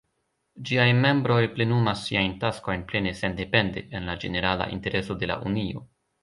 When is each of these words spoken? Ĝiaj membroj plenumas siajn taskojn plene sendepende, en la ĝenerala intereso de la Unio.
Ĝiaj 0.67 0.85
membroj 1.01 1.41
plenumas 1.57 2.01
siajn 2.05 2.33
taskojn 2.45 2.87
plene 2.93 3.13
sendepende, 3.21 3.85
en 4.01 4.09
la 4.13 4.17
ĝenerala 4.25 4.69
intereso 4.79 5.19
de 5.25 5.31
la 5.35 5.39
Unio. 5.53 5.87